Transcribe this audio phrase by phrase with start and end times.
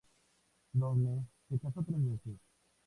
[0.73, 2.39] Downey se casó tres veces.